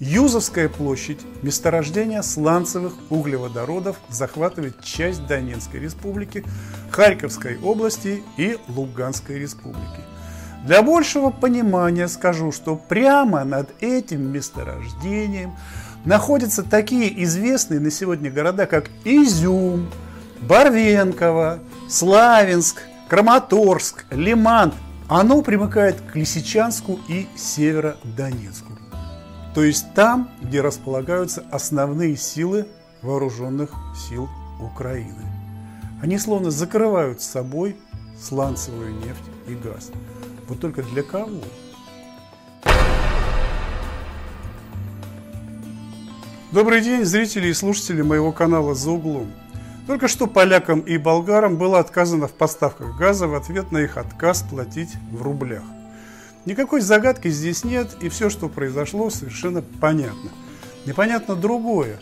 Юзовская 0.00 0.68
площадь, 0.68 1.18
месторождение 1.42 2.22
сланцевых 2.22 2.92
углеводородов, 3.10 3.96
захватывает 4.08 4.80
часть 4.80 5.26
Донецкой 5.26 5.80
республики, 5.80 6.44
Харьковской 6.92 7.58
области 7.58 8.22
и 8.36 8.58
Луганской 8.68 9.40
республики. 9.40 10.04
Для 10.64 10.82
большего 10.82 11.30
понимания 11.30 12.06
скажу, 12.06 12.52
что 12.52 12.76
прямо 12.76 13.42
над 13.42 13.70
этим 13.80 14.30
месторождением 14.32 15.56
находятся 16.04 16.62
такие 16.62 17.24
известные 17.24 17.80
на 17.80 17.90
сегодня 17.90 18.30
города, 18.30 18.66
как 18.66 18.90
Изюм, 19.04 19.90
Барвенково, 20.42 21.58
Славянск, 21.88 22.82
Краматорск, 23.08 24.04
Лиман. 24.12 24.72
Оно 25.08 25.42
примыкает 25.42 26.00
к 26.00 26.14
Лисичанску 26.14 27.00
и 27.08 27.26
Северодонецку. 27.34 28.67
То 29.58 29.64
есть 29.64 29.92
там, 29.92 30.30
где 30.40 30.60
располагаются 30.60 31.44
основные 31.50 32.16
силы 32.16 32.68
вооруженных 33.02 33.72
сил 34.08 34.28
Украины. 34.60 35.26
Они 36.00 36.16
словно 36.16 36.52
закрывают 36.52 37.20
с 37.20 37.26
собой 37.26 37.76
сланцевую 38.22 38.94
нефть 38.94 39.24
и 39.48 39.56
газ. 39.56 39.90
Вот 40.46 40.60
только 40.60 40.84
для 40.84 41.02
кого? 41.02 41.40
Добрый 46.52 46.80
день, 46.80 47.04
зрители 47.04 47.48
и 47.48 47.52
слушатели 47.52 48.02
моего 48.02 48.30
канала 48.30 48.76
«За 48.76 48.92
углом». 48.92 49.26
Только 49.88 50.06
что 50.06 50.28
полякам 50.28 50.78
и 50.82 50.98
болгарам 50.98 51.56
было 51.56 51.80
отказано 51.80 52.28
в 52.28 52.32
поставках 52.32 52.96
газа 52.96 53.26
в 53.26 53.34
ответ 53.34 53.72
на 53.72 53.78
их 53.78 53.96
отказ 53.96 54.44
платить 54.48 54.94
в 55.10 55.20
рублях. 55.20 55.64
Никакой 56.48 56.80
загадки 56.80 57.28
здесь 57.28 57.62
нет, 57.62 57.94
и 58.00 58.08
все, 58.08 58.30
что 58.30 58.48
произошло, 58.48 59.10
совершенно 59.10 59.60
понятно. 59.60 60.30
Непонятно 60.86 61.36
другое. 61.36 62.00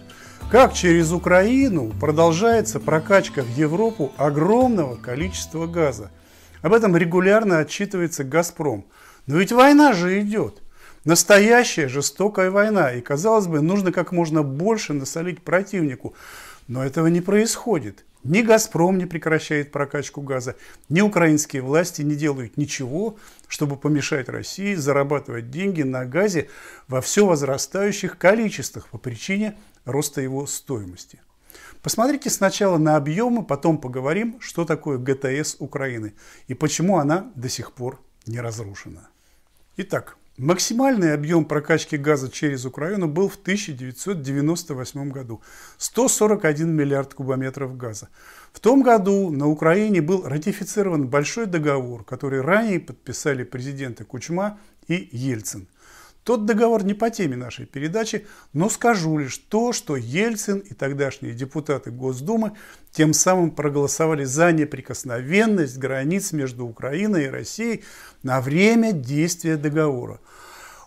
Как 0.53 0.73
через 0.73 1.11
Украину 1.11 1.93
продолжается 2.01 2.79
прокачка 2.79 3.43
в 3.43 3.49
Европу 3.57 4.13
огромного 4.17 4.95
количества 4.95 5.67
газа? 5.67 6.13
Об 6.63 6.75
этом 6.75 6.97
регулярно 6.97 7.59
отчитывается 7.59 8.23
«Газпром». 8.23 8.87
Но 9.27 9.39
ведь 9.39 9.51
война 9.51 9.93
же 9.95 10.21
идет. 10.21 10.63
Настоящая 11.05 11.89
жестокая 11.89 12.53
война. 12.53 12.93
И, 12.93 13.01
казалось 13.01 13.49
бы, 13.49 13.61
нужно 13.61 13.91
как 13.91 14.13
можно 14.13 14.45
больше 14.45 14.93
насолить 14.93 15.43
противнику. 15.43 16.15
Но 16.69 16.85
этого 16.85 17.09
не 17.09 17.21
происходит. 17.21 18.05
Ни 18.25 18.43
«Газпром» 18.43 18.99
не 18.99 19.07
прекращает 19.07 19.71
прокачку 19.71 20.21
газа, 20.21 20.57
ни 20.89 21.01
украинские 21.01 21.63
власти 21.63 22.03
не 22.03 22.17
делают 22.17 22.57
ничего, 22.57 23.17
чтобы 23.47 23.77
помешать 23.77 24.29
России 24.29 24.75
зарабатывать 24.75 25.51
деньги 25.51 25.83
на 25.83 26.05
газе 26.05 26.49
во 26.89 27.01
все 27.01 27.25
возрастающих 27.25 28.19
количествах 28.19 28.89
по 28.89 28.99
причине 28.99 29.57
роста 29.85 30.21
его 30.21 30.47
стоимости. 30.47 31.21
Посмотрите 31.83 32.31
сначала 32.31 32.79
на 32.79 32.97
объемы, 32.97 33.45
потом 33.45 33.79
поговорим, 33.79 34.41
что 34.41 34.65
такое 34.65 34.99
ГТС 34.99 35.57
Украины 35.61 36.15
и 36.49 36.55
почему 36.55 36.99
она 36.99 37.31
до 37.37 37.49
сих 37.49 37.73
пор 37.73 38.01
не 38.27 38.41
разрушена. 38.41 39.09
Итак, 39.77 40.17
Максимальный 40.39 41.15
объем 41.15 41.47
прокачки 41.47 41.97
газа 41.97 42.31
через 42.31 42.67
Украину 42.67 43.09
был 43.09 43.31
в 43.31 43.37
1998 43.37 45.11
году– 45.11 45.41
141 45.79 46.71
миллиард 46.71 47.15
кубометров 47.15 47.79
газа. 47.79 48.11
В 48.53 48.61
том 48.61 48.83
году 48.83 49.31
на 49.31 49.49
Украине 49.49 50.03
был 50.03 50.29
ратифицирован 50.29 51.09
большой 51.09 51.47
договор, 51.47 52.05
который 52.05 52.43
ранее 52.43 52.81
подписали 52.81 53.45
президенты 53.45 54.05
Кучма 54.05 54.59
и 54.89 55.09
Ельцин. 55.11 55.69
Тот 56.27 56.45
договор 56.45 56.85
не 56.85 56.93
по 56.93 57.09
теме 57.09 57.37
нашей 57.37 57.67
передачи, 57.67 58.27
но 58.53 58.69
скажу 58.69 59.17
лишь 59.17 59.39
то, 59.39 59.73
что 59.73 59.95
Ельцин 59.95 60.59
и 60.59 60.75
тогдашние 60.75 61.35
депутаты 61.35 61.93
Госдумы 61.93 62.55
тем 62.91 63.13
самым 63.13 63.53
проголосовали 63.53 64.25
за 64.25 64.51
неприкосновенность 64.51 65.79
границ 65.79 66.33
между 66.33 66.67
Украиной 66.67 67.27
и 67.27 67.31
Россией 67.31 67.85
на 68.25 68.41
время 68.41 68.91
действия 68.91 69.57
договора. 69.57 70.19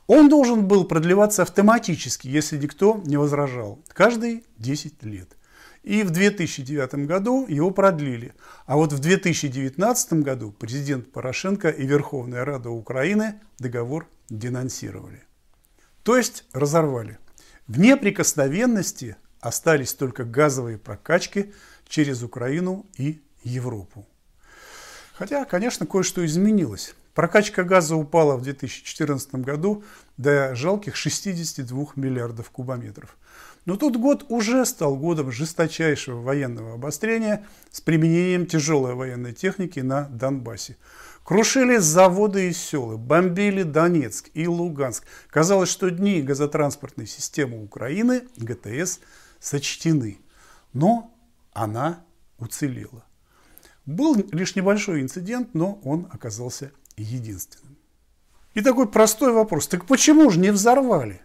Он 0.09 0.28
должен 0.28 0.68
был 0.68 0.86
продлеваться 0.86 1.44
автоматически, 1.44 2.28
если 2.28 2.58
никто 2.58 3.00
не 3.06 3.16
возражал, 3.16 3.78
каждые 3.90 4.42
10 4.58 5.03
лет. 5.03 5.38
И 5.84 6.02
в 6.02 6.09
2009 6.09 7.06
году 7.06 7.46
его 7.47 7.70
продлили. 7.70 8.34
А 8.66 8.75
вот 8.75 8.92
в 8.92 8.97
2019 8.97 10.14
году 10.14 10.52
президент 10.52 11.12
Порошенко 11.12 11.70
и 11.70 11.86
Верховная 11.86 12.44
Рада 12.44 12.72
Украины 12.72 13.40
договор 13.59 14.08
денонсировали. 14.30 15.22
То 16.02 16.18
есть 16.18 16.44
разорвали. 16.53 17.20
В 17.68 17.78
неприкосновенности 17.78 19.16
остались 19.41 19.94
только 19.94 20.24
газовые 20.24 20.80
прокачки 20.80 21.53
через 21.88 22.24
Украину 22.24 22.88
и 22.97 23.22
Европу. 23.44 24.08
Хотя, 25.14 25.46
конечно, 25.46 25.86
кое-что 25.86 26.26
изменилось. 26.26 26.96
Прокачка 27.19 27.66
газа 27.66 27.97
упала 27.97 28.38
в 28.38 28.44
2014 28.44 29.35
году 29.35 29.84
до 30.16 30.56
жалких 30.56 30.96
62 30.96 31.88
миллиардов 31.97 32.50
кубометров. 32.50 33.18
Но 33.66 33.75
тот 33.75 33.97
год 33.97 34.25
уже 34.30 34.66
стал 34.66 34.96
годом 34.96 35.29
жесточайшего 35.29 36.22
военного 36.22 36.75
обострения 36.75 37.46
с 37.72 37.81
применением 37.81 38.46
тяжелой 38.46 38.94
военной 38.94 39.34
техники 39.34 39.81
на 39.81 40.03
Донбассе. 40.03 40.78
Крушили 41.25 41.75
заводы 41.75 42.47
и 42.47 42.53
села, 42.53 42.96
бомбили 42.96 43.63
Донецк 43.63 44.29
и 44.34 44.47
Луганск. 44.47 45.03
Казалось, 45.29 45.68
что 45.68 45.91
дни 45.91 46.22
газотранспортной 46.22 47.06
системы 47.06 47.62
Украины, 47.62 48.24
ГТС, 48.38 49.02
сочтены. 49.41 50.19
Но 50.72 51.13
она 51.52 52.02
уцелела. 52.38 53.03
Был 53.85 54.16
лишь 54.31 54.56
небольшой 54.56 55.02
инцидент, 55.02 55.53
но 55.53 55.81
он 55.84 56.08
оказался 56.12 56.72
единственным. 57.03 57.77
И 58.53 58.61
такой 58.61 58.87
простой 58.87 59.31
вопрос. 59.31 59.67
Так 59.67 59.85
почему 59.85 60.29
же 60.29 60.39
не 60.39 60.51
взорвали? 60.51 61.21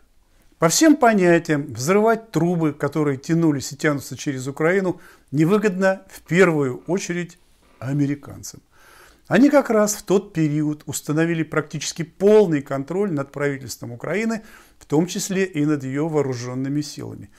По 0.58 0.68
всем 0.68 0.96
понятиям, 0.96 1.72
взрывать 1.72 2.30
трубы, 2.30 2.72
которые 2.72 3.18
тянулись 3.18 3.72
и 3.72 3.76
тянутся 3.76 4.16
через 4.16 4.46
Украину, 4.46 5.00
невыгодно 5.30 6.02
в 6.08 6.22
первую 6.22 6.82
очередь 6.86 7.38
американцам. 7.80 8.60
Они 9.26 9.48
как 9.48 9.70
раз 9.70 9.94
в 9.94 10.02
тот 10.02 10.32
период 10.32 10.82
установили 10.86 11.42
практически 11.42 12.02
полный 12.02 12.60
контроль 12.60 13.12
над 13.12 13.32
правительством 13.32 13.92
Украины, 13.92 14.42
в 14.78 14.84
том 14.84 15.06
числе 15.06 15.44
и 15.44 15.64
над 15.64 15.82
ее 15.82 16.08
вооруженными 16.08 16.82
силами. 16.82 17.30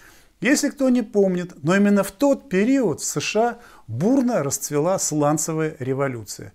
Если 0.41 0.69
кто 0.69 0.90
не 0.90 1.02
помнит, 1.02 1.53
но 1.63 1.75
именно 1.75 2.03
в 2.03 2.12
тот 2.12 2.50
период 2.50 3.02
в 3.02 3.06
США 3.06 3.59
бурно 3.88 4.44
расцвела 4.44 5.00
сланцевая 5.00 5.75
революция. 5.79 6.53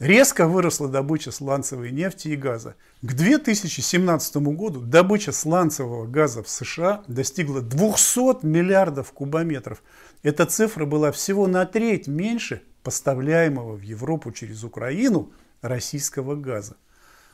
Резко 0.00 0.48
выросла 0.48 0.88
добыча 0.88 1.30
сланцевой 1.30 1.90
нефти 1.90 2.28
и 2.28 2.36
газа. 2.36 2.74
К 3.02 3.12
2017 3.12 4.36
году 4.36 4.80
добыча 4.80 5.30
сланцевого 5.30 6.06
газа 6.06 6.42
в 6.42 6.48
США 6.48 7.04
достигла 7.06 7.60
200 7.60 8.46
миллиардов 8.46 9.12
кубометров. 9.12 9.82
Эта 10.22 10.46
цифра 10.46 10.86
была 10.86 11.12
всего 11.12 11.46
на 11.46 11.66
треть 11.66 12.08
меньше 12.08 12.62
поставляемого 12.82 13.76
в 13.76 13.82
Европу 13.82 14.32
через 14.32 14.64
Украину 14.64 15.30
российского 15.60 16.34
газа. 16.34 16.76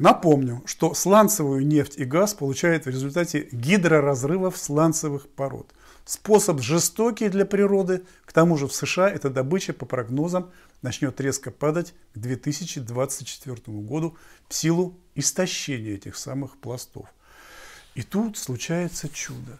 Напомню, 0.00 0.60
что 0.66 0.92
сланцевую 0.92 1.64
нефть 1.64 1.96
и 1.98 2.04
газ 2.04 2.34
получают 2.34 2.86
в 2.86 2.90
результате 2.90 3.48
гидроразрывов 3.52 4.56
сланцевых 4.56 5.28
пород. 5.28 5.70
Способ 6.06 6.62
жестокий 6.62 7.28
для 7.28 7.44
природы, 7.44 8.04
к 8.24 8.32
тому 8.32 8.56
же 8.56 8.68
в 8.68 8.72
США 8.72 9.10
эта 9.10 9.28
добыча 9.28 9.72
по 9.72 9.86
прогнозам 9.86 10.52
начнет 10.80 11.20
резко 11.20 11.50
падать 11.50 11.94
к 12.14 12.18
2024 12.18 13.56
году 13.78 14.16
в 14.48 14.54
силу 14.54 14.96
истощения 15.16 15.94
этих 15.94 16.14
самых 16.14 16.58
пластов. 16.58 17.06
И 17.96 18.04
тут 18.04 18.38
случается 18.38 19.08
чудо. 19.08 19.58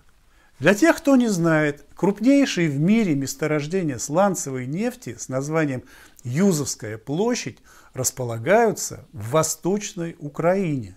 Для 0.60 0.74
тех, 0.74 0.96
кто 0.98 1.16
не 1.16 1.26
знает, 1.26 1.84
крупнейшие 1.96 2.70
в 2.70 2.78
мире 2.78 3.16
месторождения 3.16 3.98
сланцевой 3.98 4.66
нефти 4.66 5.16
с 5.18 5.28
названием 5.28 5.82
Юзовская 6.22 6.96
площадь 6.96 7.58
располагаются 7.92 9.04
в 9.12 9.30
Восточной 9.30 10.14
Украине. 10.20 10.96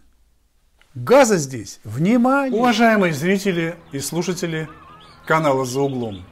Газа 0.94 1.38
здесь, 1.38 1.80
внимание! 1.84 2.56
Уважаемые 2.56 3.14
зрители 3.14 3.76
и 3.92 4.00
слушатели 4.00 4.70
канала 5.30 5.64
«За 5.64 5.82
углом», 5.82 6.26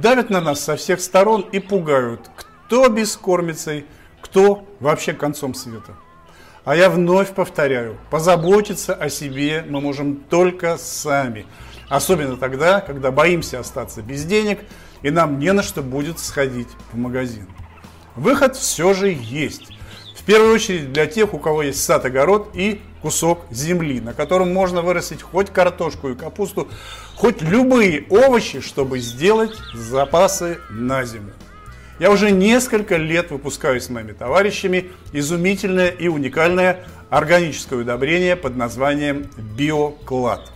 давят 0.00 0.30
на 0.30 0.40
нас 0.40 0.64
со 0.64 0.76
всех 0.76 0.98
сторон 0.98 1.42
и 1.52 1.58
пугают, 1.58 2.30
кто 2.36 2.88
бескормицей, 2.88 3.84
кто 4.22 4.66
вообще 4.80 5.12
концом 5.12 5.52
света. 5.52 5.92
А 6.64 6.74
я 6.74 6.88
вновь 6.88 7.34
повторяю, 7.34 7.98
позаботиться 8.08 8.94
о 8.94 9.10
себе 9.10 9.62
мы 9.68 9.82
можем 9.82 10.16
только 10.16 10.78
сами. 10.78 11.44
Особенно 11.90 12.38
тогда, 12.38 12.80
когда 12.80 13.10
боимся 13.10 13.60
остаться 13.60 14.00
без 14.00 14.24
денег 14.24 14.60
и 15.02 15.10
нам 15.10 15.38
не 15.38 15.52
на 15.52 15.62
что 15.62 15.82
будет 15.82 16.18
сходить 16.18 16.68
в 16.94 16.96
магазин. 16.96 17.46
Выход 18.16 18.56
все 18.56 18.94
же 18.94 19.08
есть. 19.10 19.68
В 20.22 20.24
первую 20.24 20.54
очередь 20.54 20.92
для 20.92 21.06
тех, 21.06 21.34
у 21.34 21.38
кого 21.38 21.64
есть 21.64 21.82
сад-огород 21.82 22.50
и 22.54 22.80
кусок 23.02 23.40
земли, 23.50 24.00
на 24.00 24.14
котором 24.14 24.54
можно 24.54 24.80
вырастить 24.80 25.20
хоть 25.20 25.50
картошку 25.50 26.10
и 26.10 26.14
капусту, 26.14 26.68
хоть 27.16 27.42
любые 27.42 28.04
овощи, 28.08 28.60
чтобы 28.60 29.00
сделать 29.00 29.50
запасы 29.74 30.58
на 30.70 31.04
зиму. 31.04 31.32
Я 31.98 32.12
уже 32.12 32.30
несколько 32.30 32.98
лет 32.98 33.32
выпускаю 33.32 33.80
с 33.80 33.90
моими 33.90 34.12
товарищами 34.12 34.92
изумительное 35.12 35.88
и 35.88 36.06
уникальное 36.06 36.86
органическое 37.10 37.80
удобрение 37.80 38.36
под 38.36 38.56
названием 38.56 39.26
Биоклад. 39.56 40.52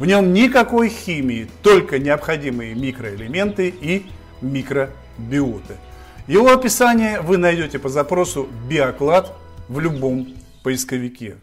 В 0.00 0.06
нем 0.06 0.32
никакой 0.32 0.88
химии, 0.88 1.48
только 1.62 2.00
необходимые 2.00 2.74
микроэлементы 2.74 3.68
и 3.68 4.06
микробиоты. 4.40 5.76
Его 6.28 6.52
описание 6.52 7.20
вы 7.20 7.36
найдете 7.36 7.80
по 7.80 7.88
запросу 7.88 8.48
«Биоклад» 8.68 9.32
в 9.68 9.80
любом 9.80 10.32
поисковике. 10.62 11.36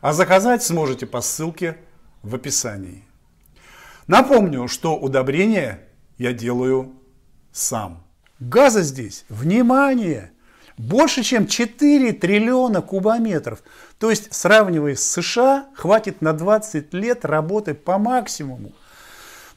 А 0.00 0.14
заказать 0.14 0.62
сможете 0.62 1.04
по 1.04 1.20
ссылке 1.20 1.76
в 2.22 2.34
описании. 2.34 3.04
Напомню, 4.06 4.66
что 4.66 4.96
удобрение 4.96 5.80
я 6.16 6.32
делаю 6.32 6.94
сам. 7.52 8.02
Газа 8.40 8.80
здесь, 8.80 9.26
внимание, 9.28 10.32
больше 10.78 11.22
чем 11.22 11.46
4 11.46 12.14
триллиона 12.14 12.80
кубометров. 12.80 13.62
То 13.98 14.08
есть, 14.08 14.32
сравнивая 14.34 14.94
с 14.96 15.02
США, 15.02 15.66
хватит 15.74 16.22
на 16.22 16.32
20 16.32 16.94
лет 16.94 17.26
работы 17.26 17.74
по 17.74 17.98
максимуму. 17.98 18.72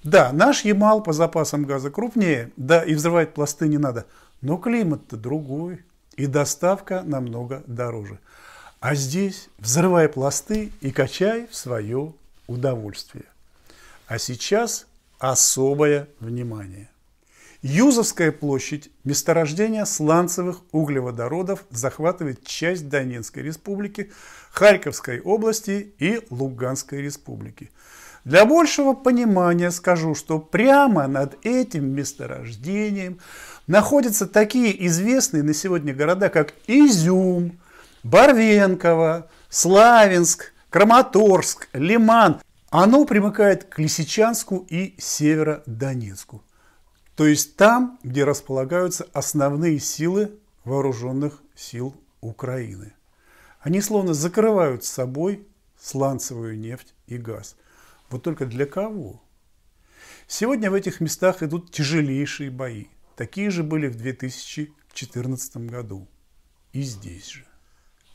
Да, 0.04 0.32
наш 0.34 0.66
Ямал 0.66 1.02
по 1.02 1.14
запасам 1.14 1.64
газа 1.64 1.90
крупнее, 1.90 2.52
да 2.58 2.84
и 2.84 2.96
взрывать 2.96 3.34
пласты 3.34 3.68
не 3.68 3.78
надо, 3.78 4.06
но 4.42 4.58
климат-то 4.58 5.18
другой, 5.18 5.84
и 6.16 6.26
доставка 6.26 7.04
намного 7.04 7.64
дороже. 7.68 8.20
А 8.80 8.96
здесь 8.96 9.50
взрывай 9.60 10.10
пласты 10.10 10.72
и 10.82 10.92
качай 10.92 11.48
в 11.48 11.56
свое 11.56 12.14
удовольствие. 12.48 13.26
А 14.08 14.18
сейчас 14.18 14.88
особое 15.20 16.08
внимание. 16.20 16.90
Юзовская 17.64 18.32
площадь, 18.32 18.92
месторождение 19.04 19.86
сланцевых 19.86 20.62
углеводородов, 20.72 21.66
захватывает 21.72 22.46
часть 22.46 22.88
Донецкой 22.88 23.44
республики, 23.44 24.12
Харьковской 24.52 25.22
области 25.22 25.94
и 25.98 26.22
Луганской 26.30 27.02
республики. 27.02 27.72
Для 28.26 28.46
большего 28.46 28.94
понимания 28.94 29.72
скажу, 29.72 30.14
что 30.14 30.40
прямо 30.40 31.08
над 31.08 31.38
этим 31.46 31.90
месторождением 31.90 33.20
находятся 33.68 34.26
такие 34.28 34.88
известные 34.88 35.44
на 35.44 35.54
сегодня 35.54 35.94
города, 35.94 36.30
как 36.30 36.54
Изюм, 36.66 37.60
Барвенково, 38.04 39.30
Славянск, 39.50 40.54
Краматорск, 40.70 41.68
Лиман. 41.74 42.42
Оно 42.70 43.06
примыкает 43.06 43.66
к 43.66 43.80
Лисичанску 43.80 44.66
и 44.70 44.96
Северодонецку. 44.98 46.44
То 47.16 47.26
есть 47.26 47.56
там, 47.56 48.00
где 48.04 48.24
располагаются 48.24 49.08
основные 49.14 49.80
силы 49.80 50.32
вооруженных 50.64 51.42
сил 51.56 51.96
Украины. 52.22 52.94
Они 53.62 53.82
словно 53.82 54.14
закрывают 54.14 54.84
с 54.84 54.90
собой 54.90 55.48
сланцевую 55.80 56.60
нефть 56.60 56.94
и 57.08 57.18
газ. 57.18 57.56
Вот 58.10 58.24
только 58.24 58.46
для 58.46 58.66
кого? 58.66 59.22
Сегодня 60.28 60.70
в 60.70 60.74
этих 60.74 61.00
местах 61.00 61.42
идут 61.42 61.72
тяжелейшие 61.72 62.52
бои. 62.52 62.86
Такие 63.18 63.50
же 63.50 63.64
были 63.64 63.88
в 63.88 63.96
2014 63.96 65.58
году. 65.58 66.08
И 66.72 66.84
здесь 66.84 67.28
же. 67.30 67.46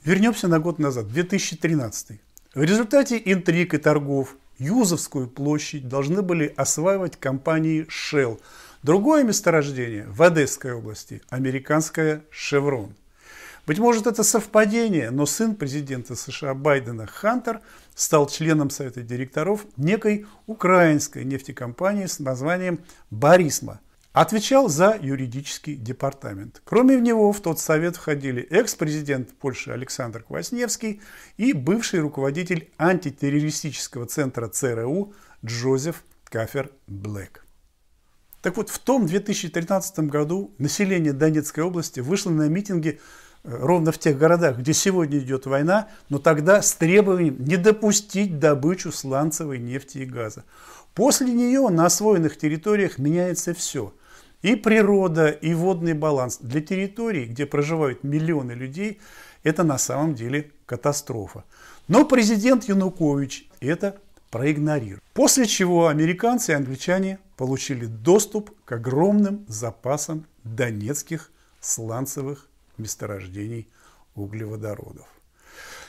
Вернемся 0.04 0.46
на 0.46 0.60
год 0.60 0.78
назад, 0.78 1.08
2013. 1.08 2.20
В 2.54 2.62
результате 2.62 3.20
интриг 3.24 3.74
и 3.74 3.78
торгов 3.78 4.36
Юзовскую 4.58 5.26
площадь 5.26 5.88
должны 5.88 6.22
были 6.22 6.54
осваивать 6.56 7.16
компании 7.16 7.84
Shell. 7.88 8.40
Другое 8.84 9.24
месторождение 9.24 10.06
в 10.06 10.22
Одесской 10.22 10.72
области– 10.72 11.20
американская 11.30 12.22
«Шеврон». 12.30 12.94
Быть 13.66 13.80
может, 13.80 14.06
это 14.06 14.22
совпадение, 14.22 15.10
но 15.10 15.26
сын 15.26 15.56
президента 15.56 16.14
США 16.14 16.54
Байдена 16.54 17.08
Хантер 17.08 17.60
стал 17.96 18.28
членом 18.28 18.70
совета 18.70 19.02
директоров 19.02 19.66
некой 19.76 20.26
украинской 20.46 21.24
нефтекомпании 21.24 22.06
с 22.06 22.20
названием 22.20 22.78
«Борисма», 23.10 23.80
отвечал 24.12 24.68
за 24.68 24.98
юридический 25.00 25.74
департамент. 25.74 26.60
Кроме 26.64 27.00
него 27.00 27.32
в 27.32 27.40
тот 27.40 27.58
совет 27.58 27.96
входили 27.96 28.42
экс-президент 28.42 29.30
Польши 29.38 29.70
Александр 29.70 30.22
Квасневский 30.22 31.00
и 31.38 31.52
бывший 31.52 32.00
руководитель 32.00 32.70
антитеррористического 32.78 34.06
центра 34.06 34.48
ЦРУ 34.48 35.14
Джозеф 35.44 36.04
Кафер 36.24 36.70
Блэк. 36.86 37.44
Так 38.42 38.56
вот, 38.56 38.70
в 38.70 38.78
том 38.80 39.06
2013 39.06 40.00
году 40.00 40.52
население 40.58 41.12
Донецкой 41.12 41.64
области 41.64 42.00
вышло 42.00 42.30
на 42.30 42.48
митинги 42.48 43.00
э, 43.44 43.56
ровно 43.56 43.92
в 43.92 43.98
тех 43.98 44.18
городах, 44.18 44.58
где 44.58 44.74
сегодня 44.74 45.18
идет 45.20 45.46
война, 45.46 45.88
но 46.08 46.18
тогда 46.18 46.60
с 46.60 46.74
требованием 46.74 47.36
не 47.38 47.56
допустить 47.56 48.40
добычу 48.40 48.90
сланцевой 48.90 49.58
нефти 49.58 49.98
и 49.98 50.04
газа. 50.04 50.44
После 50.92 51.32
нее 51.32 51.68
на 51.68 51.86
освоенных 51.86 52.36
территориях 52.36 52.98
меняется 52.98 53.54
все– 53.54 53.94
и 54.42 54.56
природа, 54.56 55.28
и 55.28 55.54
водный 55.54 55.94
баланс 55.94 56.38
для 56.38 56.60
территорий, 56.60 57.26
где 57.26 57.46
проживают 57.46 58.04
миллионы 58.04 58.52
людей, 58.52 59.00
это 59.42 59.62
на 59.64 59.78
самом 59.78 60.14
деле 60.14 60.50
катастрофа. 60.66 61.44
Но 61.88 62.04
президент 62.04 62.64
Янукович 62.64 63.48
это 63.60 63.98
проигнорировал. 64.30 65.02
После 65.14 65.46
чего 65.46 65.88
американцы 65.88 66.52
и 66.52 66.54
англичане 66.54 67.18
получили 67.36 67.86
доступ 67.86 68.50
к 68.64 68.72
огромным 68.72 69.44
запасам 69.48 70.26
донецких 70.44 71.30
сланцевых 71.60 72.48
месторождений 72.78 73.68
углеводородов. 74.14 75.06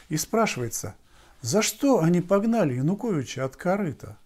И 0.10 0.18
спрашивается, 0.18 0.96
за 1.42 1.62
что 1.62 2.02
они 2.02 2.22
погнали 2.22 2.76
Януковича 2.76 3.46
от 3.46 3.56
корыта? 3.56 4.18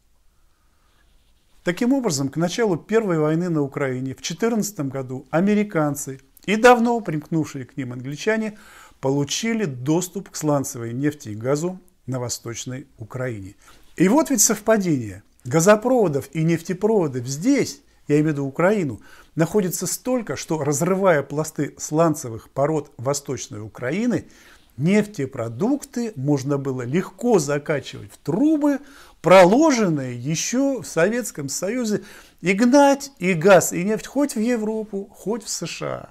Таким 1.68 1.92
образом, 1.92 2.30
к 2.30 2.38
началу 2.38 2.78
Первой 2.78 3.20
войны 3.20 3.50
на 3.50 3.62
Украине 3.62 4.14
в 4.14 4.24
2014 4.24 4.80
году 4.88 5.28
американцы 5.32 6.22
и 6.46 6.56
давно 6.56 7.02
примкнувшие 7.02 7.66
к 7.66 7.76
ним 7.76 7.92
англичане 7.92 8.58
получили 9.02 9.66
доступ 9.66 10.30
к 10.30 10.38
сланцевой 10.38 10.94
нефти 10.94 11.28
и 11.28 11.36
газу 11.36 11.78
на 12.06 12.22
Восточной 12.22 12.88
Украине. 12.98 13.56
И 13.98 14.08
вот 14.08 14.30
ведь 14.30 14.40
совпадение. 14.40 15.24
Газопроводов 15.44 16.30
и 16.32 16.46
нефтепроводов 16.46 17.28
здесь, 17.28 17.82
я 18.08 18.16
имею 18.16 18.30
в 18.30 18.32
виду 18.32 18.46
Украину, 18.46 19.02
находится 19.36 19.88
столько, 19.88 20.38
что 20.38 20.64
разрывая 20.64 21.22
пласты 21.22 21.76
сланцевых 21.78 22.50
пород 22.50 22.94
Восточной 22.96 23.60
Украины, 23.60 24.30
нефтепродукты 24.78 26.14
можно 26.16 26.58
было 26.58 26.84
легко 26.84 27.40
закачивать 27.40 28.12
в 28.12 28.18
трубы, 28.18 28.80
проложенные 29.22 30.18
еще 30.18 30.82
в 30.82 30.88
Советском 30.88 31.50
Союзе, 31.50 32.04
и 32.42 32.54
гнать 32.54 33.12
и 33.20 33.34
газ, 33.34 33.74
и 33.74 33.84
нефть 33.84 34.08
хоть 34.08 34.36
в 34.36 34.40
Европу, 34.40 35.10
хоть 35.12 35.44
в 35.44 35.50
США. 35.50 36.10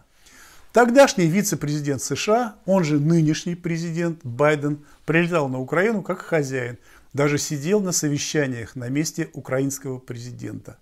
Тогдашний 0.72 1.26
вице-президент 1.26 2.02
США, 2.02 2.56
он 2.66 2.84
же 2.84 3.00
нынешний 3.00 3.54
президент 3.54 4.20
Байден, 4.24 4.84
прилетал 5.06 5.48
на 5.48 5.58
Украину 5.58 6.02
как 6.02 6.20
хозяин, 6.20 6.76
даже 7.14 7.38
сидел 7.38 7.80
на 7.80 7.92
совещаниях 7.92 8.76
на 8.76 8.88
месте 8.90 9.30
украинского 9.32 9.98
президента. 9.98 10.76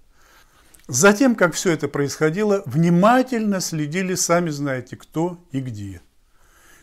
Затем, 0.89 1.35
как 1.35 1.55
все 1.55 1.71
это 1.73 1.89
происходило, 1.89 2.63
внимательно 2.67 3.61
следили 3.61 4.15
сами 4.17 4.51
знаете 4.51 4.97
кто 4.97 5.39
и 5.53 5.61
где. 5.61 6.01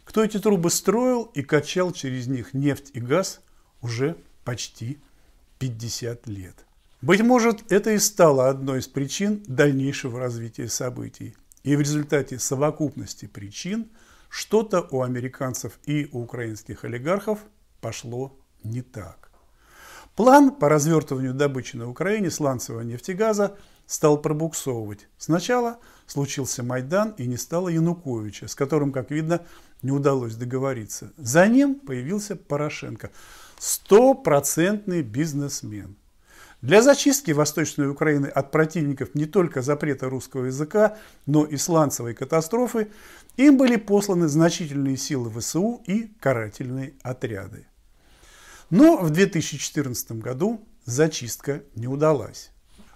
Кто 0.03 0.23
эти 0.23 0.39
трубы 0.39 0.69
строил 0.69 1.23
и 1.33 1.41
качал 1.41 1.91
через 1.91 2.27
них 2.27 2.53
нефть 2.53 2.91
и 2.93 2.99
газ 2.99 3.41
уже 3.81 4.17
почти 4.43 4.99
50 5.59 6.27
лет. 6.27 6.65
Быть 7.01 7.21
может, 7.21 7.71
это 7.71 7.91
и 7.91 7.99
стало 7.99 8.49
одной 8.49 8.79
из 8.79 8.87
причин 8.87 9.43
дальнейшего 9.47 10.19
развития 10.19 10.67
событий. 10.67 11.35
И 11.63 11.75
в 11.75 11.81
результате 11.81 12.39
совокупности 12.39 13.25
причин 13.25 13.89
что-то 14.29 14.87
у 14.91 15.01
американцев 15.01 15.79
и 15.85 16.09
у 16.11 16.21
украинских 16.21 16.83
олигархов 16.85 17.39
пошло 17.81 18.39
не 18.63 18.81
так. 18.81 19.31
План 20.15 20.51
по 20.51 20.69
развертыванию 20.69 21.33
добычи 21.33 21.75
на 21.75 21.89
Украине 21.89 22.29
сланцевого 22.29 22.81
нефтегаза 22.81 23.57
стал 23.85 24.21
пробуксовывать. 24.21 25.07
Сначала 25.17 25.79
случился 26.11 26.61
Майдан 26.61 27.15
и 27.17 27.25
не 27.25 27.37
стало 27.37 27.69
Януковича, 27.69 28.47
с 28.47 28.55
которым, 28.55 28.91
как 28.91 29.11
видно, 29.11 29.41
не 29.81 29.91
удалось 29.91 30.35
договориться. 30.35 31.11
За 31.17 31.47
ним 31.47 31.75
появился 31.75 32.35
Порошенко– 32.35 33.11
стопроцентный 33.59 35.03
бизнесмен. 35.03 35.95
Для 36.61 36.81
зачистки 36.81 37.31
Восточной 37.31 37.89
Украины 37.89 38.27
от 38.27 38.51
противников 38.51 39.15
не 39.15 39.25
только 39.25 39.61
запрета 39.61 40.09
русского 40.09 40.45
языка, 40.45 40.97
но 41.25 41.45
и 41.45 41.57
сланцевой 41.57 42.13
катастрофы 42.13 42.89
им 43.37 43.57
были 43.57 43.77
посланы 43.77 44.27
значительные 44.27 44.97
силы 44.97 45.31
ВСУ 45.31 45.81
и 45.87 46.11
карательные 46.19 46.93
отряды. 47.01 47.65
Но 48.69 48.97
в 48.97 49.09
2014 49.09 50.11
году 50.13 50.67
зачистка 50.85 51.63
не 51.75 51.87
удалась. 51.87 52.51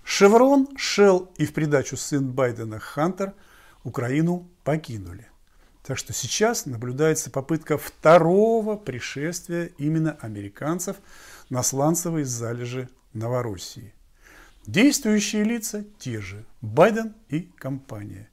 Шеврон, 0.05 0.69
Шелл 0.77 1.31
и 1.37 1.45
в 1.45 1.53
придачу 1.53 1.97
сын 1.97 2.31
Байдена 2.31 2.79
Хантер 2.79 3.33
Украину 3.83 4.47
покинули. 4.63 5.27
Так 5.83 5.97
что 5.97 6.13
сейчас 6.13 6.67
наблюдается 6.67 7.31
попытка 7.31 7.77
второго 7.77 8.77
пришествия 8.77 9.71
именно 9.77 10.17
американцев 10.21 10.97
на 11.49 11.63
сланцевые 11.63 12.23
залежи 12.23 12.87
Новороссии. 13.13 13.93
Действующие 14.67 15.43
лица 15.43 15.83
те 15.99 16.21
же– 16.21 16.45
Байден 16.61 17.13
и 17.29 17.41
компания. 17.57 18.29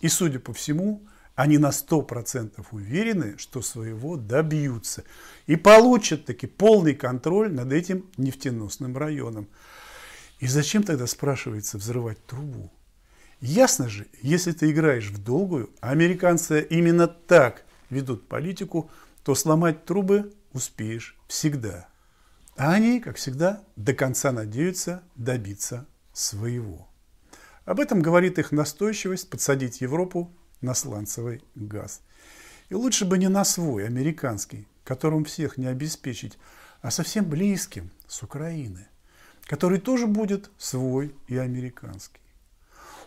И, 0.00 0.08
судя 0.08 0.38
по 0.38 0.52
всему, 0.52 1.06
они 1.34 1.58
на 1.58 1.68
100% 1.70 2.64
уверены, 2.70 3.36
что 3.36 3.62
своего 3.62 4.16
добьются 4.16 5.04
и 5.46 5.56
получат 5.56 6.24
таки 6.24 6.46
полный 6.46 6.94
контроль 6.94 7.52
над 7.52 7.72
этим 7.72 8.06
нефтеносным 8.16 8.96
районом. 8.96 9.48
И 10.38 10.46
зачем 10.46 10.82
тогда, 10.82 11.06
спрашивается, 11.06 11.78
взрывать 11.78 12.24
трубу? 12.26 12.70
Ясно 13.40 13.88
же, 13.88 14.06
если 14.22 14.52
ты 14.52 14.70
играешь 14.70 15.08
в 15.08 15.22
долгую, 15.22 15.70
а 15.80 15.90
американцы 15.90 16.66
именно 16.68 17.06
так 17.06 17.64
ведут 17.90 18.28
политику, 18.28 18.90
то 19.22 19.34
сломать 19.34 19.84
трубы 19.84 20.32
успеешь 20.52 21.16
всегда. 21.28 21.88
А 22.56 22.72
они, 22.72 23.00
как 23.00 23.16
всегда, 23.16 23.62
до 23.76 23.92
конца 23.92 24.32
надеются 24.32 25.02
добиться 25.16 25.86
своего. 26.12 26.88
Об 27.66 27.80
этом 27.80 28.00
говорит 28.00 28.38
их 28.38 28.52
настойчивость 28.52 29.28
подсадить 29.28 29.80
Европу 29.80 30.32
на 30.60 30.74
сланцевый 30.74 31.42
газ. 31.54 32.00
И 32.68 32.74
лучше 32.74 33.04
бы 33.04 33.18
не 33.18 33.28
на 33.28 33.44
свой, 33.44 33.86
американский, 33.86 34.66
которым 34.84 35.24
всех 35.24 35.58
не 35.58 35.66
обеспечить, 35.66 36.38
а 36.80 36.90
совсем 36.90 37.24
близким, 37.24 37.90
с 38.06 38.22
Украины, 38.22 38.88
который 39.46 39.78
тоже 39.78 40.06
будет 40.06 40.50
свой 40.58 41.14
и 41.28 41.36
американский. 41.36 42.20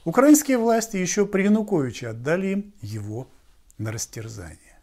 Украинские 0.06 0.58
власти 0.58 0.98
еще 0.98 1.26
при 1.26 1.44
Януковиче 1.44 2.10
отдали 2.10 2.48
им 2.48 2.74
его 2.82 3.30
на 3.78 3.92
растерзание. 3.92 4.80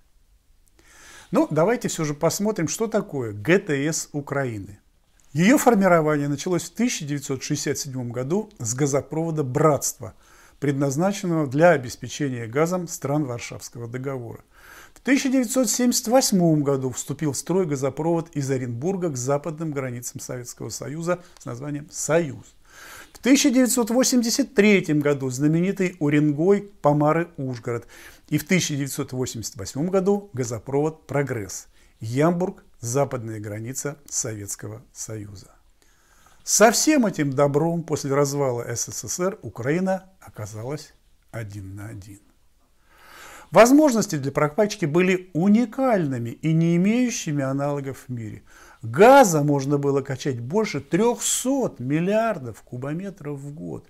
Но 1.30 1.48
давайте 1.50 1.88
все 1.88 2.04
же 2.04 2.14
посмотрим, 2.14 2.68
что 2.68 2.86
такое 2.86 3.32
ГТС 3.32 4.10
Украины. 4.12 4.78
Ее 5.32 5.58
формирование 5.58 6.28
началось 6.28 6.64
в 6.64 6.72
1967 6.74 8.10
году 8.10 8.50
с 8.58 8.74
газопровода 8.74 9.42
«Братство», 9.42 10.14
предназначенного 10.60 11.46
для 11.46 11.70
обеспечения 11.70 12.46
газом 12.46 12.88
стран 12.88 13.24
Варшавского 13.24 13.88
договора. 13.88 14.40
В 14.96 15.00
1978 15.00 16.62
году 16.62 16.90
вступил 16.90 17.32
в 17.32 17.36
строй 17.36 17.66
газопровод 17.66 18.30
из 18.34 18.50
Оренбурга 18.50 19.10
к 19.10 19.16
западным 19.16 19.70
границам 19.70 20.20
Советского 20.20 20.70
Союза 20.70 21.22
с 21.38 21.44
названием 21.44 21.86
«Союз». 21.90 22.56
В 23.12 23.18
1983 23.18 24.80
году 24.94 25.28
знаменитый 25.28 25.96
Уренгой 26.00 26.70
Помары-Ужгород 26.80 27.86
и 28.30 28.38
в 28.38 28.44
1988 28.44 29.88
году 29.90 30.30
газопровод 30.32 31.06
«Прогресс» 31.06 31.68
Ямбург, 32.00 32.64
западная 32.80 33.38
граница 33.38 33.98
Советского 34.08 34.82
Союза. 34.94 35.50
Со 36.42 36.72
всем 36.72 37.04
этим 37.04 37.34
добром 37.34 37.82
после 37.82 38.14
развала 38.14 38.64
СССР 38.74 39.38
Украина 39.42 40.08
оказалась 40.20 40.94
один 41.32 41.76
на 41.76 41.88
один. 41.88 42.25
Возможности 43.56 44.16
для 44.16 44.32
прокачки 44.32 44.84
были 44.84 45.30
уникальными 45.32 46.28
и 46.28 46.52
не 46.52 46.76
имеющими 46.76 47.42
аналогов 47.42 48.04
в 48.06 48.12
мире– 48.12 48.42
Газа 48.82 49.42
можно 49.42 49.78
было 49.78 50.00
качать 50.00 50.40
больше 50.40 50.80
300 50.80 51.76
миллиардов 51.78 52.62
кубометров 52.62 53.38
в 53.38 53.52
год. 53.52 53.86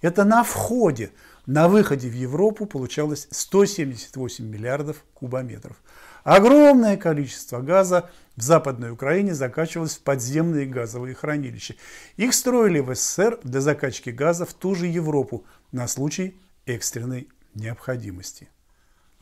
Это 0.00 0.24
на 0.24 0.42
входе. 0.42 1.10
На 1.46 1.68
выходе 1.68 2.08
в 2.08 2.14
Европу 2.14 2.66
получалось 2.66 3.28
178 3.30 4.44
миллиардов 4.44 5.04
кубометров. 5.14 5.76
Огромное 6.24 6.96
количество 6.96 7.60
газа 7.60 8.10
в 8.36 8.42
Западной 8.42 8.90
Украине 8.90 9.34
закачивалось 9.34 9.96
в 9.96 10.02
подземные 10.02 10.66
газовые 10.66 11.14
хранилища. 11.14 11.74
Их 12.16 12.34
строили 12.34 12.80
в 12.80 12.94
СССР 12.94 13.40
для 13.44 13.60
закачки 13.60 14.10
газа 14.10 14.46
в 14.46 14.54
ту 14.54 14.74
же 14.74 14.86
Европу 14.86 15.44
на 15.72 15.86
случай 15.88 16.36
экстренной 16.66 17.28
необходимости. 17.54 18.48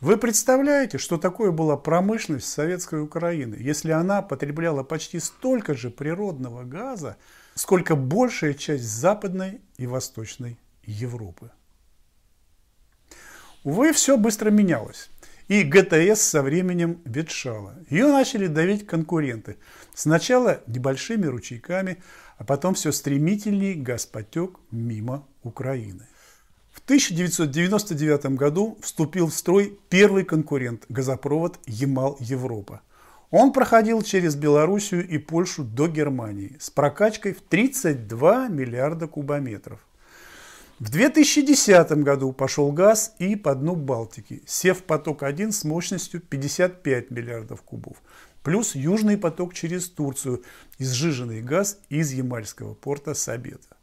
Вы 0.01 0.17
представляете, 0.17 0.97
что 0.97 1.19
такое 1.19 1.51
была 1.51 1.77
промышленность 1.77 2.49
Советской 2.49 3.03
Украины, 3.03 3.57
если 3.61 3.91
она 3.91 4.23
потребляла 4.23 4.83
почти 4.83 5.21
столько 5.21 5.75
же 5.75 5.91
природного 5.91 6.65
газа, 6.65 7.19
сколько 7.55 7.97
большая 7.97 8.55
часть 8.55 8.85
Западной 8.85 9.61
и 9.77 9.87
Восточной 9.87 10.59
Европы? 10.85 11.51
Увы, 13.63 13.93
все 13.93 14.17
быстро 14.17 14.51
менялось. 14.51 15.11
И 15.49 15.65
ГТС 15.65 16.23
со 16.23 16.43
временем 16.43 17.03
ветшала. 17.05 17.75
Ее 17.91 18.07
начали 18.07 18.47
давить 18.47 18.87
конкуренты. 18.87 19.59
Сначала 19.93 20.63
небольшими 20.67 21.27
ручейками, 21.27 22.03
а 22.39 22.45
потом 22.45 22.73
все 22.73 22.91
стремительней 22.91 23.75
газ 23.75 24.07
потек 24.07 24.61
мимо 24.71 25.27
Украины. 25.43 26.07
В 26.73 26.79
1999 26.85 28.37
году 28.37 28.79
вступил 28.81 29.27
в 29.27 29.35
строй 29.35 29.79
первый 29.89 30.25
конкурент– 30.25 30.85
газопровод 30.89 31.59
Ямал-Европа. 31.67 32.83
Он 33.31 33.53
проходил 33.53 34.03
через 34.03 34.37
Белоруссию 34.37 35.07
и 35.07 35.19
Польшу 35.19 35.65
до 35.65 35.89
Германии 35.89 36.57
с 36.61 36.71
прокачкой 36.71 37.33
в 37.33 37.43
32 37.43 38.49
миллиарда 38.49 39.07
кубометров. 39.07 39.81
В 40.81 40.91
2010 40.91 41.91
году 42.03 42.33
пошел 42.33 42.73
газ 42.73 43.15
и 43.19 43.37
по 43.37 43.55
дну 43.55 43.77
Балтики, 43.77 44.43
сев 44.47 44.83
поток-1 44.85 45.53
с 45.53 45.65
мощностью 45.65 46.21
55 46.21 47.11
миллиардов 47.11 47.63
кубов, 47.63 47.99
плюс 48.43 48.75
южный 48.75 49.19
поток 49.19 49.55
через 49.55 49.91
Турцию, 49.91 50.43
изжиженный 50.79 51.43
газ 51.43 51.79
из 51.91 52.13
Ямальского 52.13 52.75
порта 52.75 53.15
Сабета. 53.15 53.77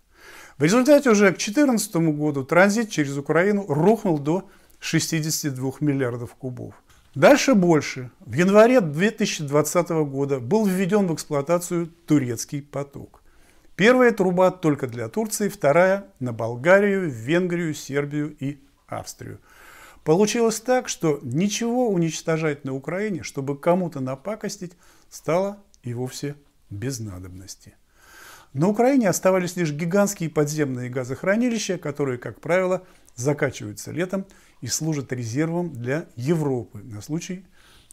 В 0.58 0.64
результате 0.64 1.12
уже 1.12 1.28
к 1.28 1.38
2014 1.38 1.96
году 2.18 2.44
транзит 2.44 2.90
через 2.90 3.16
Украину 3.16 3.66
рухнул 3.68 4.18
до 4.18 4.50
62 4.80 5.74
миллиардов 5.82 6.34
кубов. 6.34 6.74
Дальше 7.14 7.54
больше. 7.54 8.10
В 8.20 8.34
январе 8.34 8.82
2020 8.82 9.90
года 9.90 10.40
был 10.40 10.66
введен 10.66 11.08
в 11.08 11.14
эксплуатацию 11.14 11.88
турецкий 12.08 12.64
поток. 12.64 13.22
Первая 13.76 14.12
труба 14.12 14.50
только 14.50 14.88
для 14.88 15.08
Турции, 15.10 15.50
вторая 15.50 16.08
на 16.20 16.34
Болгарию, 16.34 17.08
Венгрию, 17.08 17.76
Сербию 17.76 18.36
и 18.40 18.58
Австрию. 18.88 19.40
Получилось 20.04 20.60
так, 20.60 20.90
что 20.90 21.20
ничего 21.22 21.90
уничтожать 21.90 22.66
на 22.66 22.74
Украине, 22.74 23.22
чтобы 23.22 23.60
кому-то 23.60 24.00
напакостить, 24.00 24.74
стало 25.10 25.58
и 25.84 25.94
вовсе 25.94 26.36
без 26.72 27.00
надобности. 27.00 27.76
На 28.54 28.68
Украине 28.68 29.10
оставались 29.10 29.56
лишь 29.56 29.72
гигантские 29.72 30.30
подземные 30.30 30.90
газохранилища, 30.90 31.78
которые, 31.78 32.18
как 32.18 32.40
правило, 32.40 32.84
закачиваются 33.16 33.92
летом 33.92 34.26
и 34.62 34.68
служат 34.68 35.12
резервом 35.12 35.74
для 35.74 36.08
Европы 36.16 36.80
на 36.80 37.02
случай 37.02 37.46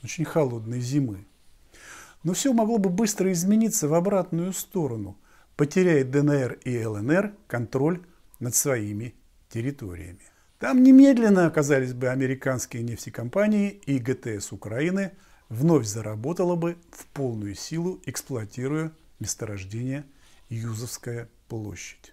очень 0.03 0.25
холодной 0.25 0.81
зимы. 0.81 1.27
Но 2.23 2.33
все 2.35 2.53
могло 2.53 2.79
бы 2.79 2.91
быстро 2.91 3.33
измениться 3.33 3.89
в 3.89 3.95
обратную 3.95 4.53
сторону, 4.53 5.19
потеряя 5.57 6.05
ДНР 6.05 6.59
и 6.65 6.85
ЛНР 6.85 7.35
контроль 7.47 8.03
над 8.41 8.55
своими 8.55 9.15
территориями. 9.49 10.21
Там 10.59 10.83
немедленно 10.83 11.47
оказались 11.47 11.93
бы 11.93 12.09
американские 12.09 12.83
нефтекомпании 12.83 13.69
и 13.69 13.99
ГТС 13.99 14.53
Украины 14.53 15.13
вновь 15.49 15.87
заработала 15.87 16.57
бы 16.57 16.77
в 16.91 17.07
полную 17.07 17.55
силу, 17.55 18.01
эксплуатируя 18.07 18.93
месторождения 19.21 20.07
Юзовская 20.55 21.29
площадь. 21.49 22.13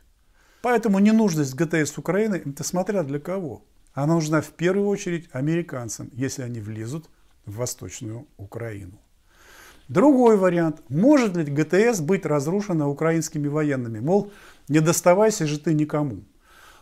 Поэтому 0.62 1.00
ненужность 1.00 1.55
ГТС 1.55 1.98
Украины– 1.98 2.41
это 2.45 2.63
смотря 2.63 3.03
для 3.03 3.19
кого. 3.19 3.63
Она 3.93 4.13
нужна 4.15 4.41
в 4.41 4.50
первую 4.51 4.88
очередь 4.88 5.29
американцам, 5.31 6.10
если 6.13 6.43
они 6.43 6.60
влезут 6.60 7.10
в 7.45 7.55
Восточную 7.55 8.27
Украину. 8.38 9.00
Другой 9.88 10.38
вариант. 10.38 10.81
Может 10.89 11.36
ли 11.36 11.43
ГТС 11.43 12.00
быть 12.00 12.25
разрушена 12.25 12.88
украинскими 12.88 13.48
военными? 13.48 14.00
Мол, 14.00 14.31
не 14.69 14.79
доставайся 14.79 15.48
же 15.48 15.60
ты 15.60 15.74
никому. 15.74 16.24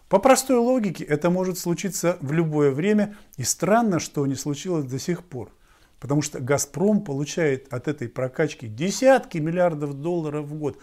По 0.09 0.19
простой 0.19 0.57
логике 0.57 1.03
это 1.03 1.29
может 1.29 1.57
случиться 1.57 2.17
в 2.21 2.31
любое 2.31 2.71
время, 2.71 3.15
и 3.37 3.43
странно, 3.43 3.99
что 3.99 4.25
не 4.27 4.35
случилось 4.35 4.85
до 4.85 4.99
сих 4.99 5.23
пор. 5.23 5.51
Потому 5.99 6.21
что 6.21 6.39
«Газпром» 6.39 7.03
получает 7.03 7.71
от 7.73 7.87
этой 7.87 8.07
прокачки 8.07 8.67
десятки 8.67 9.37
миллиардов 9.37 9.93
долларов 9.95 10.45
в 10.45 10.53
год. 10.55 10.77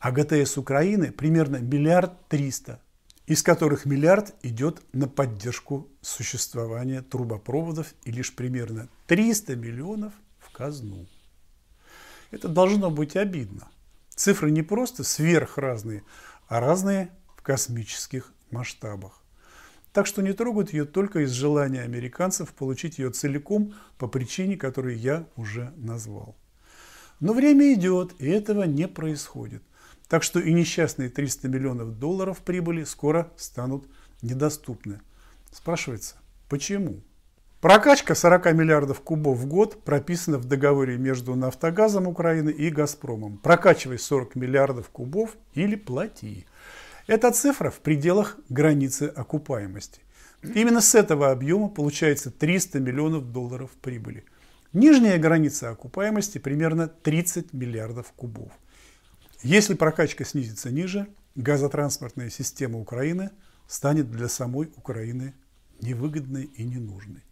А 0.00 0.12
ГТС 0.12 0.56
Украины 0.58 1.12
примерно 1.12 1.56
миллиард 1.56 2.28
триста, 2.28 2.80
из 3.26 3.42
которых 3.42 3.84
миллиард 3.84 4.34
идет 4.42 4.82
на 4.92 5.08
поддержку 5.08 5.88
существования 6.00 7.02
трубопроводов 7.02 7.94
и 8.04 8.10
лишь 8.10 8.34
примерно 8.34 8.88
300 9.06 9.56
миллионов 9.56 10.12
в 10.38 10.50
казну. 10.50 11.06
Это 12.30 12.48
должно 12.48 12.90
быть 12.90 13.16
обидно. 13.16 13.68
Цифры 14.10 14.50
не 14.50 14.62
просто 14.62 15.04
сверхразные, 15.04 16.04
а 16.48 16.60
разные 16.60 17.10
в 17.36 17.42
космических 17.42 18.32
масштабах. 18.50 19.22
Так 19.92 20.06
что 20.06 20.22
не 20.22 20.32
трогают 20.32 20.72
ее 20.72 20.84
только 20.84 21.20
из 21.20 21.30
желания 21.30 21.82
американцев 21.82 22.52
получить 22.52 22.98
ее 22.98 23.10
целиком 23.10 23.74
по 23.96 24.06
причине, 24.06 24.56
которую 24.56 24.98
я 24.98 25.26
уже 25.36 25.72
назвал. 25.76 26.36
Но 27.20 27.32
время 27.32 27.72
идет, 27.74 28.14
и 28.18 28.28
этого 28.28 28.64
не 28.64 28.86
происходит. 28.86 29.62
Так 30.08 30.22
что 30.22 30.40
и 30.40 30.52
несчастные 30.52 31.10
300 31.10 31.48
миллионов 31.48 31.98
долларов 31.98 32.38
прибыли 32.38 32.84
скоро 32.84 33.30
станут 33.36 33.86
недоступны. 34.22 35.00
Спрашивается, 35.52 36.16
почему? 36.48 37.02
Прокачка 37.60 38.14
40 38.14 38.52
миллиардов 38.54 39.00
кубов 39.00 39.36
в 39.38 39.46
год 39.46 39.82
прописана 39.82 40.38
в 40.38 40.44
договоре 40.44 40.96
между 40.96 41.34
«Нафтогазом» 41.34 42.06
Украины 42.06 42.50
и 42.50 42.70
«Газпромом». 42.70 43.38
Прокачивай 43.38 43.98
40 43.98 44.36
миллиардов 44.36 44.90
кубов 44.90 45.36
или 45.54 45.74
плати. 45.74 46.46
Эта 47.08 47.32
цифра 47.32 47.70
в 47.70 47.80
пределах 47.80 48.38
границы 48.48 49.12
окупаемости. 49.14 50.02
Именно 50.42 50.80
с 50.80 50.94
этого 50.94 51.32
объема 51.32 51.68
получается 51.68 52.30
300 52.30 52.78
миллионов 52.78 53.32
долларов 53.32 53.70
прибыли. 53.82 54.24
Нижняя 54.72 55.18
граница 55.18 55.70
окупаемости 55.70 56.38
примерно 56.38 56.86
30 56.86 57.52
миллиардов 57.52 58.12
кубов. 58.12 58.52
Если 59.42 59.74
прокачка 59.74 60.24
снизится 60.24 60.70
ниже, 60.70 61.06
газотранспортная 61.36 62.28
система 62.28 62.80
Украины 62.80 63.30
станет 63.68 64.10
для 64.10 64.28
самой 64.28 64.72
Украины 64.76 65.34
невыгодной 65.80 66.44
и 66.44 66.64
ненужной. 66.64 67.22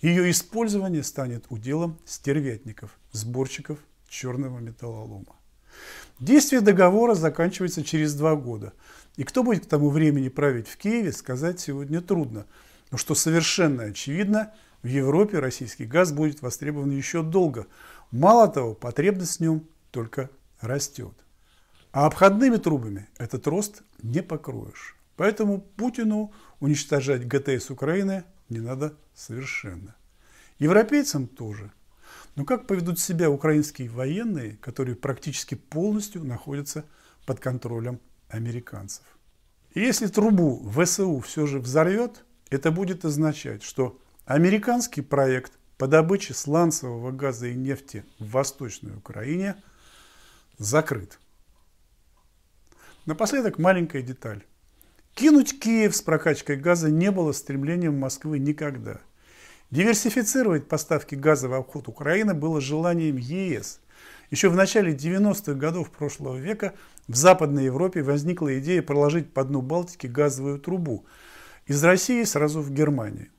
Ее 0.00 0.30
использование 0.30 1.02
станет 1.02 1.44
уделом 1.50 1.98
стервятников, 2.06 2.98
сборщиков 3.12 3.78
черного 4.08 4.60
металлолома. 4.60 5.36
Действие 6.18 6.62
договора 6.62 7.14
заканчивается 7.14 7.84
через 7.84 8.14
два 8.14 8.34
года. 8.34 8.72
И 9.16 9.24
кто 9.24 9.42
будет 9.42 9.66
к 9.66 9.68
тому 9.68 9.90
времени 9.90 10.28
править 10.28 10.68
в 10.68 10.76
Киеве, 10.78 11.12
сказать 11.12 11.60
сегодня 11.60 12.00
трудно. 12.00 12.46
Но 12.90 12.98
что 12.98 13.14
совершенно 13.14 13.84
очевидно, 13.84 14.54
в 14.82 14.86
Европе 14.86 15.38
российский 15.38 15.84
газ 15.84 16.12
будет 16.12 16.40
востребован 16.42 16.90
еще 16.90 17.22
долго. 17.22 17.66
Мало 18.10 18.48
того, 18.48 18.74
потребность 18.74 19.36
в 19.36 19.40
нем 19.40 19.66
только 19.90 20.30
растет. 20.60 21.14
А 21.92 22.06
обходными 22.06 22.56
трубами 22.56 23.08
этот 23.18 23.46
рост 23.46 23.82
не 24.02 24.22
покроешь. 24.22 24.96
Поэтому 25.16 25.60
Путину 25.60 26.32
уничтожать 26.58 27.28
ГТС 27.28 27.70
Украины 27.70 28.24
не 28.48 28.60
надо 28.60 28.96
совершенно. 29.14 29.94
Европейцам 30.58 31.26
тоже. 31.26 31.70
Но 32.34 32.46
как 32.46 32.66
поведут 32.66 32.98
себя 32.98 33.30
украинские 33.30 33.90
военные, 33.90 34.56
которые 34.56 34.96
практически 34.96 35.54
полностью 35.54 36.24
находятся 36.24 36.86
под 37.26 37.40
контролем 37.40 38.00
американцев? 38.28 39.04
И 39.74 39.80
если 39.80 40.06
трубу 40.06 40.66
ВСУ 40.70 41.20
все 41.20 41.46
же 41.46 41.58
взорвет, 41.58 42.24
это 42.48 42.70
будет 42.70 43.04
означать, 43.04 43.62
что 43.62 43.98
американский 44.24 45.02
проект 45.02 45.52
по 45.76 45.86
добыче 45.86 46.32
сланцевого 46.32 47.10
газа 47.10 47.48
и 47.48 47.54
нефти 47.54 48.04
в 48.18 48.30
Восточной 48.30 48.96
Украине 48.96 49.56
закрыт. 50.58 51.18
Напоследок 53.04 53.58
маленькая 53.58 54.00
деталь. 54.00 54.44
Кинуть 55.14 55.58
Киев 55.58 55.96
с 55.96 56.00
прокачкой 56.00 56.54
газа 56.54 56.88
не 56.88 57.10
было 57.10 57.32
стремлением 57.32 57.98
Москвы 57.98 58.38
никогда. 58.38 59.00
Диверсифицировать 59.72 60.68
поставки 60.68 61.16
газа 61.16 61.48
в 61.48 61.54
обход 61.54 61.88
Украины 61.88 62.32
было 62.32 62.60
желанием 62.60 63.16
ЕС. 63.16 63.80
Еще 64.30 64.48
в 64.50 64.54
начале 64.54 64.94
90-х 64.94 65.54
годов 65.54 65.90
прошлого 65.90 66.36
века 66.36 66.74
в 67.08 67.16
Западной 67.16 67.64
Европе 67.64 68.04
возникла 68.04 68.56
идея 68.60 68.82
проложить 68.82 69.34
по 69.34 69.42
дну 69.42 69.62
Балтики 69.62 70.06
газовую 70.06 70.60
трубу 70.60 71.04
из 71.66 71.82
России 71.82 72.22
сразу 72.22 72.60
в 72.60 72.70
Германию. 72.70 73.30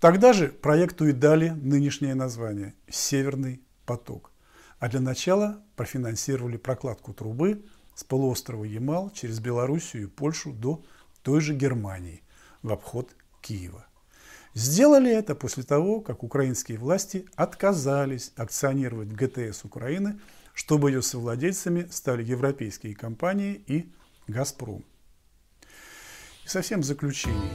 Тогда 0.00 0.32
же 0.32 0.48
проекту 0.48 1.06
и 1.06 1.12
дали 1.12 1.50
нынешнее 1.50 2.16
название– 2.16 2.74
«Северный 2.90 3.62
поток». 3.84 4.32
А 4.80 4.88
для 4.88 5.00
начала 5.00 5.62
профинансировали 5.76 6.56
прокладку 6.56 7.14
трубы 7.14 7.64
с 7.96 8.04
полуострова 8.04 8.62
Ямал 8.62 9.10
через 9.10 9.40
Белоруссию 9.40 10.04
и 10.04 10.06
Польшу 10.06 10.52
до 10.52 10.84
той 11.22 11.40
же 11.40 11.54
Германии 11.54 12.22
в 12.62 12.70
обход 12.70 13.16
Киева. 13.40 13.86
Сделали 14.54 15.10
это 15.10 15.34
после 15.34 15.64
того, 15.64 16.00
как 16.00 16.22
украинские 16.22 16.78
власти 16.78 17.26
отказались 17.34 18.32
акционировать 18.36 19.08
ГТС 19.08 19.64
Украины, 19.64 20.20
чтобы 20.54 20.90
ее 20.90 21.02
совладельцами 21.02 21.88
стали 21.90 22.22
европейские 22.22 22.94
компании 22.94 23.62
и 23.66 23.92
«Газпром». 24.28 24.84
И 26.44 26.48
совсем 26.48 26.80
в 26.80 26.84
заключение. 26.84 27.52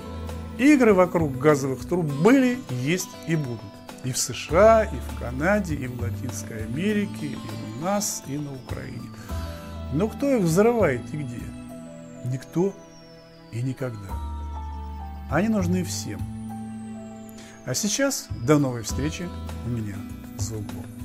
Игры 0.60 0.94
вокруг 0.94 1.38
газовых 1.38 1.88
труб 1.88 2.06
были, 2.06 2.60
есть 2.70 3.10
и 3.28 3.36
будут. 3.36 3.62
И 4.04 4.12
в 4.12 4.18
США, 4.18 4.84
и 4.84 4.98
в 4.98 5.20
Канаде, 5.20 5.76
и 5.76 5.88
в 5.88 6.00
Латинской 6.02 6.66
Америке, 6.66 7.28
и 7.28 7.36
у 7.36 7.84
нас, 7.84 8.24
и 8.28 8.38
на 8.38 8.54
Украине. 8.54 9.10
Но 9.94 10.08
кто 10.08 10.36
их 10.36 10.44
взрывает 10.44 11.02
и 11.14 11.18
где? 11.18 11.42
Никто 12.26 12.74
и 13.52 13.62
никогда. 13.62 14.10
Они 15.30 15.50
нужны 15.50 15.84
всем. 15.84 16.20
А 17.66 17.74
сейчас 17.74 18.28
до 18.46 18.58
новой 18.58 18.84
встречи 18.84 19.28
у 19.66 19.70
меня 19.70 19.96
за 20.38 20.56
углом. 20.56 21.01